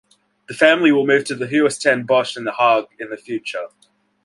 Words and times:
The 0.47 0.55
family 0.55 0.91
will 0.91 1.05
move 1.05 1.25
to 1.25 1.35
Huis 1.35 1.79
ten 1.79 2.07
Bosch 2.07 2.35
in 2.35 2.43
The 2.43 2.53
Hague 2.53 2.87
in 2.97 3.11
the 3.11 3.17
future. 3.17 3.67